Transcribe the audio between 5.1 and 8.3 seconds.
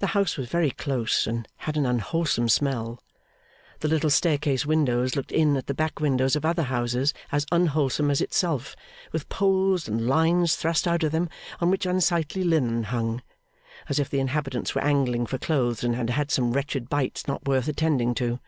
looked in at the back windows of other houses as unwholesome as